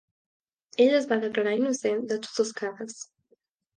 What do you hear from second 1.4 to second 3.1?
innocent de tots els càrrecs.